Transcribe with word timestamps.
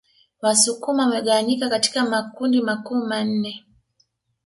Wasukuma 0.41 1.03
wamegawanyika 1.03 1.69
katika 1.69 2.05
makundi 2.05 2.61
makuu 2.61 3.05
manne 3.05 3.65